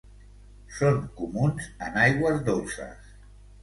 Són 0.77 0.97
comuns 1.21 1.71
en 1.91 2.03
aigües 2.09 2.45
dolces. 2.53 3.19